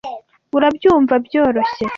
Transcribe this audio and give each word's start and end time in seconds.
Urabyumva 0.57 1.15
byoroshye. 1.25 1.85